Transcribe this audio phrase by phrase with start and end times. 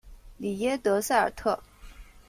[0.37, 1.61] 里耶德塞尔特。